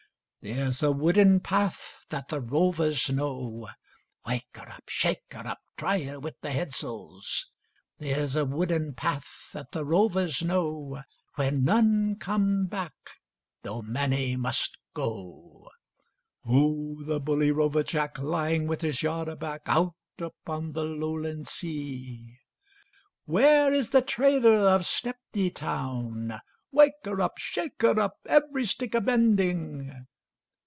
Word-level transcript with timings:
There's 0.43 0.81
a 0.81 0.91
wooden 0.91 1.39
path 1.41 1.95
that 2.09 2.29
the 2.29 2.41
rovers 2.41 3.11
know— 3.11 3.67
Wake 4.25 4.47
her 4.55 4.67
up! 4.69 4.85
Shake 4.89 5.31
her 5.33 5.45
up! 5.45 5.59
Try 5.77 6.03
her 6.05 6.19
with 6.19 6.33
the 6.41 6.49
headsails! 6.49 7.45
There's 7.99 8.35
a 8.35 8.43
wooden 8.43 8.95
path 8.95 9.51
that 9.53 9.69
the 9.71 9.85
rovers 9.85 10.41
know, 10.41 11.03
Where 11.35 11.51
none 11.51 12.15
come 12.15 12.65
back, 12.65 12.95
though 13.61 13.83
many 13.83 14.35
must 14.35 14.79
go: 14.95 15.69
Ho, 16.43 17.03
the 17.03 17.19
bully 17.19 17.51
rover 17.51 17.83
Jack, 17.83 18.17
Lying 18.17 18.65
with 18.65 18.81
his 18.81 19.03
yard 19.03 19.27
aback, 19.27 19.61
Out 19.67 19.93
upon 20.19 20.71
the 20.71 20.85
Lowland 20.85 21.45
sea! 21.45 22.39
Where 23.25 23.71
is 23.71 23.91
the 23.91 24.01
trader 24.01 24.55
of 24.57 24.87
Stepney 24.87 25.51
town?— 25.51 26.39
Wake 26.71 26.93
her 27.05 27.21
up! 27.21 27.33
Shake 27.37 27.79
her 27.83 27.99
up! 27.99 28.15
Every 28.25 28.65
stick 28.65 28.95
a 28.95 29.01
bending! 29.01 30.07